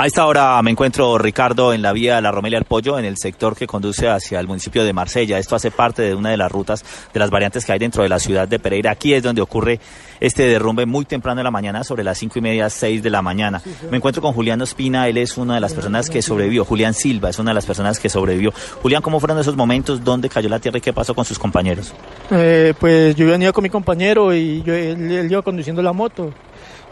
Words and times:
A 0.00 0.06
esta 0.06 0.24
hora 0.26 0.62
me 0.62 0.70
encuentro, 0.70 1.18
Ricardo, 1.18 1.72
en 1.72 1.82
la 1.82 1.92
vía 1.92 2.20
La 2.20 2.30
Romelia 2.30 2.56
al 2.56 2.64
Pollo, 2.64 3.00
en 3.00 3.04
el 3.04 3.16
sector 3.16 3.56
que 3.56 3.66
conduce 3.66 4.08
hacia 4.08 4.38
el 4.38 4.46
municipio 4.46 4.84
de 4.84 4.92
Marsella. 4.92 5.40
Esto 5.40 5.56
hace 5.56 5.72
parte 5.72 6.02
de 6.02 6.14
una 6.14 6.30
de 6.30 6.36
las 6.36 6.52
rutas 6.52 6.84
de 7.12 7.18
las 7.18 7.30
variantes 7.30 7.64
que 7.64 7.72
hay 7.72 7.80
dentro 7.80 8.04
de 8.04 8.08
la 8.08 8.20
ciudad 8.20 8.46
de 8.46 8.60
Pereira. 8.60 8.92
Aquí 8.92 9.12
es 9.12 9.24
donde 9.24 9.42
ocurre 9.42 9.80
este 10.20 10.44
derrumbe 10.44 10.86
muy 10.86 11.04
temprano 11.04 11.40
en 11.40 11.44
la 11.44 11.50
mañana, 11.50 11.82
sobre 11.82 12.04
las 12.04 12.16
cinco 12.16 12.38
y 12.38 12.42
media, 12.42 12.70
seis 12.70 13.02
de 13.02 13.10
la 13.10 13.22
mañana. 13.22 13.60
Me 13.90 13.96
encuentro 13.96 14.22
con 14.22 14.34
Julián 14.34 14.62
Ospina, 14.62 15.08
él 15.08 15.16
es 15.16 15.36
una 15.36 15.56
de 15.56 15.60
las 15.60 15.74
personas 15.74 16.08
que 16.08 16.22
sobrevivió. 16.22 16.64
Julián 16.64 16.94
Silva 16.94 17.30
es 17.30 17.40
una 17.40 17.50
de 17.50 17.56
las 17.56 17.66
personas 17.66 17.98
que 17.98 18.08
sobrevivió. 18.08 18.52
Julián, 18.80 19.02
¿cómo 19.02 19.18
fueron 19.18 19.40
esos 19.40 19.56
momentos? 19.56 20.04
¿Dónde 20.04 20.28
cayó 20.28 20.48
la 20.48 20.60
tierra 20.60 20.78
y 20.78 20.80
qué 20.80 20.92
pasó 20.92 21.12
con 21.12 21.24
sus 21.24 21.40
compañeros? 21.40 21.92
Eh, 22.30 22.72
pues 22.78 23.16
yo 23.16 23.26
venía 23.26 23.52
con 23.52 23.64
mi 23.64 23.68
compañero 23.68 24.32
y 24.32 24.62
yo, 24.62 24.74
él, 24.74 25.10
él 25.10 25.32
iba 25.32 25.42
conduciendo 25.42 25.82
la 25.82 25.92
moto 25.92 26.32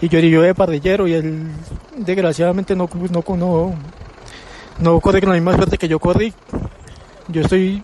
y 0.00 0.08
yo, 0.08 0.18
yo 0.18 0.42
de 0.42 0.54
parrillero 0.54 1.06
y 1.06 1.14
él 1.14 1.50
desgraciadamente 1.96 2.76
no, 2.76 2.88
no, 3.10 3.36
no, 3.36 3.74
no 4.78 5.00
corre 5.00 5.20
con 5.20 5.30
la 5.30 5.36
misma 5.36 5.56
suerte 5.56 5.78
que 5.78 5.88
yo 5.88 5.98
corrí. 5.98 6.32
Yo 7.28 7.42
estoy, 7.42 7.82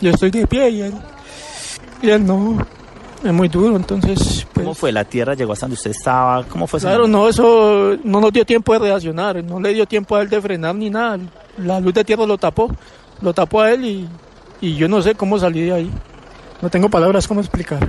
yo 0.00 0.10
estoy 0.10 0.30
de 0.30 0.46
pie 0.46 0.70
y 0.70 0.82
él, 0.82 0.94
y 2.02 2.10
él 2.10 2.24
no. 2.24 2.64
Es 3.24 3.32
muy 3.32 3.48
duro, 3.48 3.76
entonces... 3.76 4.44
Pues, 4.52 4.64
¿Cómo 4.64 4.74
fue? 4.74 4.90
¿La 4.90 5.04
tierra 5.04 5.34
llegó 5.34 5.52
hasta 5.52 5.66
donde 5.66 5.74
usted 5.74 5.92
estaba? 5.92 6.42
¿Cómo 6.44 6.66
fue? 6.66 6.80
Claro, 6.80 7.06
no, 7.06 7.28
eso 7.28 7.96
no 8.02 8.20
nos 8.20 8.32
dio 8.32 8.44
tiempo 8.44 8.72
de 8.72 8.80
reaccionar, 8.80 9.42
no 9.44 9.60
le 9.60 9.72
dio 9.72 9.86
tiempo 9.86 10.16
a 10.16 10.22
él 10.22 10.28
de 10.28 10.40
frenar 10.40 10.74
ni 10.74 10.90
nada. 10.90 11.20
La 11.58 11.78
luz 11.78 11.94
de 11.94 12.04
tierra 12.04 12.26
lo 12.26 12.36
tapó, 12.36 12.68
lo 13.20 13.32
tapó 13.32 13.60
a 13.60 13.70
él 13.70 13.84
y, 13.84 14.08
y 14.60 14.74
yo 14.74 14.88
no 14.88 15.00
sé 15.02 15.14
cómo 15.14 15.38
salí 15.38 15.62
de 15.62 15.72
ahí. 15.72 15.90
No 16.60 16.68
tengo 16.68 16.88
palabras 16.88 17.28
cómo 17.28 17.40
explicar. 17.40 17.86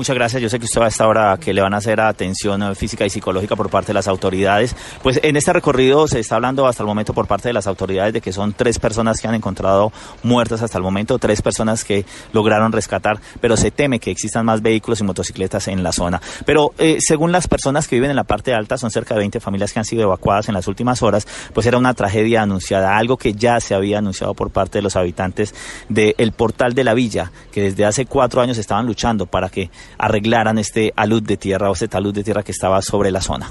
Muchas 0.00 0.16
gracias. 0.16 0.40
Yo 0.40 0.48
sé 0.48 0.58
que 0.58 0.64
usted 0.64 0.80
va 0.80 0.86
a 0.86 0.88
esta 0.88 1.06
hora 1.06 1.36
que 1.38 1.52
le 1.52 1.60
van 1.60 1.74
a 1.74 1.76
hacer 1.76 2.00
atención 2.00 2.74
física 2.74 3.04
y 3.04 3.10
psicológica 3.10 3.54
por 3.54 3.68
parte 3.68 3.88
de 3.88 3.92
las 3.92 4.08
autoridades. 4.08 4.74
Pues 5.02 5.20
en 5.22 5.36
este 5.36 5.52
recorrido 5.52 6.08
se 6.08 6.20
está 6.20 6.36
hablando 6.36 6.66
hasta 6.66 6.82
el 6.82 6.86
momento 6.86 7.12
por 7.12 7.26
parte 7.26 7.50
de 7.50 7.52
las 7.52 7.66
autoridades 7.66 8.14
de 8.14 8.22
que 8.22 8.32
son 8.32 8.54
tres 8.54 8.78
personas 8.78 9.20
que 9.20 9.28
han 9.28 9.34
encontrado 9.34 9.92
muertas 10.22 10.62
hasta 10.62 10.78
el 10.78 10.84
momento, 10.84 11.18
tres 11.18 11.42
personas 11.42 11.84
que 11.84 12.06
lograron 12.32 12.72
rescatar, 12.72 13.20
pero 13.42 13.58
se 13.58 13.70
teme 13.70 14.00
que 14.00 14.10
existan 14.10 14.46
más 14.46 14.62
vehículos 14.62 15.00
y 15.00 15.04
motocicletas 15.04 15.68
en 15.68 15.82
la 15.82 15.92
zona. 15.92 16.22
Pero 16.46 16.72
eh, 16.78 16.96
según 17.00 17.30
las 17.30 17.46
personas 17.46 17.86
que 17.86 17.96
viven 17.96 18.08
en 18.08 18.16
la 18.16 18.24
parte 18.24 18.54
alta, 18.54 18.78
son 18.78 18.90
cerca 18.90 19.12
de 19.12 19.18
20 19.18 19.38
familias 19.38 19.70
que 19.70 19.80
han 19.80 19.84
sido 19.84 20.04
evacuadas 20.04 20.48
en 20.48 20.54
las 20.54 20.66
últimas 20.66 21.02
horas, 21.02 21.28
pues 21.52 21.66
era 21.66 21.76
una 21.76 21.92
tragedia 21.92 22.40
anunciada, 22.40 22.96
algo 22.96 23.18
que 23.18 23.34
ya 23.34 23.60
se 23.60 23.74
había 23.74 23.98
anunciado 23.98 24.32
por 24.32 24.48
parte 24.48 24.78
de 24.78 24.82
los 24.82 24.96
habitantes 24.96 25.54
del 25.90 26.32
portal 26.32 26.72
de 26.72 26.84
la 26.84 26.94
villa, 26.94 27.32
que 27.52 27.60
desde 27.60 27.84
hace 27.84 28.06
cuatro 28.06 28.40
años 28.40 28.56
estaban 28.56 28.86
luchando 28.86 29.26
para 29.26 29.50
que 29.50 29.68
arreglaran 29.98 30.58
este 30.58 30.92
alud 30.96 31.22
de 31.22 31.36
tierra 31.36 31.70
o 31.70 31.72
este 31.72 31.88
talud 31.88 32.14
de 32.14 32.24
tierra 32.24 32.42
que 32.42 32.52
estaba 32.52 32.82
sobre 32.82 33.10
la 33.10 33.20
zona 33.20 33.50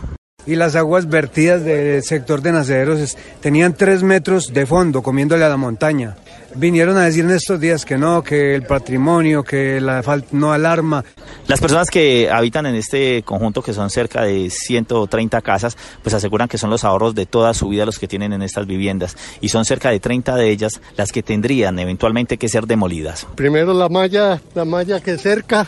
y 0.50 0.56
las 0.56 0.76
aguas 0.76 1.08
vertidas 1.08 1.64
del 1.64 2.02
sector 2.04 2.42
de 2.42 2.52
Nacederos 2.52 3.16
tenían 3.40 3.76
tres 3.76 4.02
metros 4.02 4.52
de 4.52 4.66
fondo 4.66 5.04
comiéndole 5.04 5.46
a 5.46 5.50
la 5.50 5.58
montaña. 5.58 6.16
Vinieron 6.56 6.98
a 6.98 7.04
decir 7.04 7.24
en 7.26 7.32
estos 7.32 7.60
días 7.60 7.86
que 7.86 8.00
no, 8.00 8.24
que 8.24 8.56
el 8.56 8.64
patrimonio, 8.64 9.44
que 9.44 9.80
la 9.80 10.02
falta 10.02 10.30
no 10.32 10.52
alarma. 10.52 11.06
Las 11.46 11.60
personas 11.60 11.92
que 11.92 12.32
habitan 12.32 12.66
en 12.66 12.74
este 12.74 13.22
conjunto, 13.22 13.62
que 13.62 13.74
son 13.74 13.92
cerca 13.92 14.24
de 14.24 14.50
130 14.50 15.42
casas, 15.42 15.78
pues 16.02 16.16
aseguran 16.16 16.48
que 16.48 16.58
son 16.58 16.72
los 16.72 16.84
ahorros 16.84 17.14
de 17.14 17.28
toda 17.28 17.54
su 17.54 17.70
vida 17.70 17.86
los 17.86 18.00
que 18.00 18.08
tienen 18.08 18.34
en 18.34 18.42
estas 18.42 18.66
viviendas 18.66 19.16
y 19.42 19.50
son 19.50 19.66
cerca 19.66 19.92
de 19.92 20.00
30 20.00 20.36
de 20.36 20.50
ellas 20.50 20.82
las 20.98 21.12
que 21.12 21.22
tendrían 21.22 21.78
eventualmente 21.78 22.38
que 22.38 22.50
ser 22.50 22.66
demolidas. 22.66 23.28
Primero 23.36 23.74
la 23.76 23.90
malla, 23.90 24.42
la 24.56 24.66
malla 24.66 25.00
que 25.00 25.20
cerca 25.20 25.68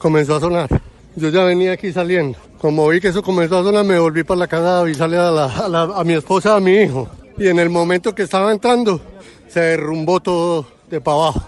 comenzó 0.00 0.36
a 0.36 0.40
sonar. 0.40 0.68
Yo 1.14 1.28
ya 1.28 1.44
venía 1.44 1.72
aquí 1.72 1.92
saliendo. 1.92 2.38
Como 2.58 2.88
vi 2.88 3.00
que 3.00 3.08
eso 3.08 3.22
comenzó 3.22 3.58
a 3.58 3.62
sonar, 3.62 3.84
me 3.84 3.98
volví 3.98 4.24
para 4.24 4.40
la 4.40 4.46
casa 4.48 4.78
a 4.78 4.80
avisarle 4.80 5.18
a, 5.18 5.28
a, 5.28 6.00
a 6.00 6.04
mi 6.04 6.14
esposa, 6.14 6.56
a 6.56 6.60
mi 6.60 6.72
hijo. 6.72 7.08
Y 7.38 7.46
en 7.48 7.58
el 7.58 7.70
momento 7.70 8.14
que 8.14 8.22
estaba 8.22 8.50
entrando, 8.50 9.00
se 9.48 9.60
derrumbó 9.60 10.20
todo 10.20 10.66
de 10.88 11.00
para 11.00 11.16
abajo. 11.16 11.42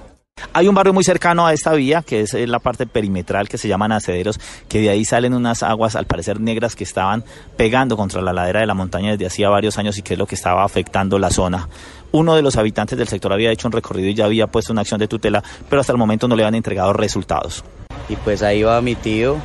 Hay 0.52 0.68
un 0.68 0.74
barrio 0.74 0.92
muy 0.92 1.04
cercano 1.04 1.46
a 1.46 1.52
esta 1.52 1.72
vía, 1.72 2.02
que 2.02 2.20
es 2.20 2.34
la 2.34 2.58
parte 2.58 2.86
perimetral 2.86 3.48
que 3.48 3.58
se 3.58 3.68
llama 3.68 3.88
Nacederos, 3.88 4.40
que 4.68 4.80
de 4.80 4.90
ahí 4.90 5.04
salen 5.04 5.34
unas 5.34 5.62
aguas 5.62 5.94
al 5.96 6.06
parecer 6.06 6.40
negras 6.40 6.74
que 6.74 6.84
estaban 6.84 7.24
pegando 7.56 7.96
contra 7.96 8.20
la 8.20 8.32
ladera 8.32 8.60
de 8.60 8.66
la 8.66 8.74
montaña 8.74 9.12
desde 9.12 9.26
hacía 9.26 9.48
varios 9.48 9.78
años 9.78 9.96
y 9.98 10.02
que 10.02 10.14
es 10.14 10.18
lo 10.18 10.26
que 10.26 10.34
estaba 10.34 10.64
afectando 10.64 11.18
la 11.18 11.30
zona. 11.30 11.68
Uno 12.10 12.34
de 12.34 12.42
los 12.42 12.56
habitantes 12.56 12.98
del 12.98 13.08
sector 13.08 13.32
había 13.32 13.50
hecho 13.50 13.68
un 13.68 13.72
recorrido 13.72 14.08
y 14.08 14.14
ya 14.14 14.24
había 14.24 14.46
puesto 14.46 14.72
una 14.72 14.82
acción 14.82 15.00
de 15.00 15.08
tutela, 15.08 15.42
pero 15.68 15.80
hasta 15.80 15.92
el 15.92 15.98
momento 15.98 16.28
no 16.28 16.36
le 16.36 16.44
han 16.44 16.54
entregado 16.54 16.92
resultados. 16.92 17.64
Y 18.12 18.16
pues 18.16 18.42
ahí 18.42 18.62
va 18.62 18.82
mi 18.82 18.94
tío, 18.94 19.36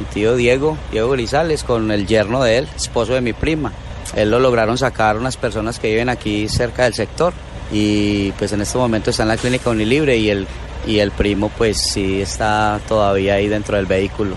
mi 0.00 0.04
tío 0.06 0.34
Diego, 0.34 0.76
Diego 0.90 1.10
Grisales, 1.10 1.62
con 1.62 1.92
el 1.92 2.08
yerno 2.08 2.42
de 2.42 2.58
él, 2.58 2.68
esposo 2.74 3.14
de 3.14 3.20
mi 3.20 3.32
prima. 3.32 3.72
Él 4.16 4.32
lo 4.32 4.40
lograron 4.40 4.76
sacar 4.76 5.16
unas 5.16 5.36
personas 5.36 5.78
que 5.78 5.90
viven 5.90 6.08
aquí 6.08 6.48
cerca 6.48 6.84
del 6.84 6.94
sector 6.94 7.32
y 7.70 8.32
pues 8.32 8.52
en 8.52 8.62
este 8.62 8.78
momento 8.78 9.10
está 9.10 9.22
en 9.22 9.28
la 9.28 9.36
clínica 9.36 9.70
Unilibre 9.70 10.16
y 10.16 10.30
el, 10.30 10.48
y 10.88 10.98
el 10.98 11.12
primo 11.12 11.50
pues 11.56 11.76
sí 11.78 12.20
está 12.20 12.80
todavía 12.88 13.34
ahí 13.34 13.46
dentro 13.46 13.76
del 13.76 13.86
vehículo. 13.86 14.34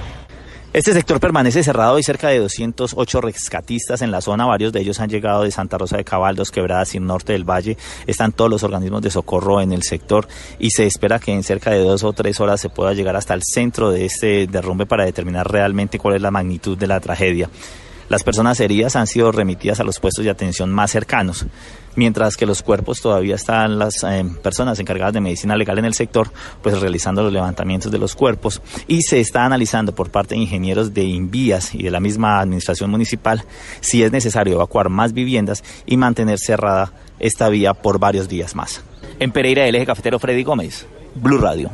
Este 0.71 0.93
sector 0.93 1.19
permanece 1.19 1.63
cerrado 1.63 1.97
y 1.97 2.03
cerca 2.03 2.27
de 2.27 2.37
208 2.37 3.21
rescatistas 3.21 4.03
en 4.03 4.11
la 4.11 4.21
zona. 4.21 4.45
Varios 4.45 4.71
de 4.71 4.81
ellos 4.81 4.99
han 4.99 5.09
llegado 5.09 5.41
de 5.41 5.49
Santa 5.49 5.79
Rosa 5.79 5.97
de 5.97 6.03
Cabaldos, 6.03 6.51
Quebradas 6.51 6.93
y 6.93 6.99
Norte 6.99 7.33
del 7.33 7.43
Valle. 7.43 7.75
Están 8.05 8.33
todos 8.33 8.51
los 8.51 8.61
organismos 8.61 9.01
de 9.01 9.09
socorro 9.09 9.61
en 9.61 9.73
el 9.73 9.81
sector 9.81 10.27
y 10.59 10.69
se 10.69 10.85
espera 10.85 11.17
que 11.17 11.33
en 11.33 11.41
cerca 11.41 11.71
de 11.71 11.79
dos 11.79 12.03
o 12.03 12.13
tres 12.13 12.39
horas 12.39 12.61
se 12.61 12.69
pueda 12.69 12.93
llegar 12.93 13.15
hasta 13.15 13.33
el 13.33 13.41
centro 13.41 13.89
de 13.89 14.05
este 14.05 14.45
derrumbe 14.45 14.85
para 14.85 15.05
determinar 15.05 15.51
realmente 15.51 15.97
cuál 15.97 16.17
es 16.17 16.21
la 16.21 16.29
magnitud 16.29 16.77
de 16.77 16.85
la 16.85 16.99
tragedia. 16.99 17.49
Las 18.09 18.23
personas 18.23 18.59
heridas 18.59 18.95
han 18.95 19.05
sido 19.05 19.31
remitidas 19.31 19.79
a 19.79 19.83
los 19.83 19.99
puestos 19.99 20.25
de 20.25 20.31
atención 20.31 20.71
más 20.71 20.89
cercanos, 20.89 21.45
mientras 21.95 22.37
que 22.37 22.47
los 22.47 22.63
cuerpos 22.63 23.01
todavía 23.01 23.35
están 23.35 23.77
las 23.77 24.03
eh, 24.03 24.25
personas 24.41 24.79
encargadas 24.79 25.13
de 25.13 25.21
medicina 25.21 25.55
legal 25.55 25.77
en 25.77 25.85
el 25.85 25.93
sector, 25.93 26.31
pues 26.63 26.79
realizando 26.81 27.21
los 27.21 27.31
levantamientos 27.31 27.91
de 27.91 27.99
los 27.99 28.15
cuerpos 28.15 28.63
y 28.87 29.03
se 29.03 29.19
está 29.19 29.45
analizando 29.45 29.93
por 29.93 30.09
parte 30.09 30.33
de 30.33 30.41
ingenieros 30.41 30.91
de 30.93 31.03
Invías 31.03 31.75
y 31.75 31.83
de 31.83 31.91
la 31.91 31.99
misma 31.99 32.39
administración 32.39 32.89
municipal 32.89 33.43
si 33.79 34.01
es 34.01 34.11
necesario 34.11 34.55
evacuar 34.55 34.89
más 34.89 35.13
viviendas 35.13 35.63
y 35.85 35.95
mantener 35.97 36.39
cerrada 36.39 36.91
esta 37.19 37.47
vía 37.49 37.75
por 37.75 37.99
varios 37.99 38.27
días 38.27 38.55
más. 38.55 38.81
En 39.19 39.31
Pereira, 39.31 39.67
el 39.67 39.75
eje 39.75 39.85
cafetero 39.85 40.17
Freddy 40.17 40.43
Gómez, 40.43 40.87
Blue 41.13 41.37
Radio. 41.37 41.69